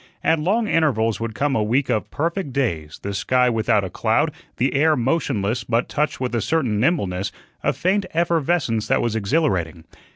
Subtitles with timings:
[0.23, 4.31] At long intervals would come a week of perfect days, the sky without a cloud,
[4.57, 7.31] the air motionless, but touched with a certain nimbleness,
[7.61, 9.83] a faint effervescence that was exhilarating.